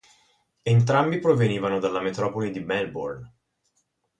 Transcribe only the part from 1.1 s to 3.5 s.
provenivano dalla metropoli di Melbourne.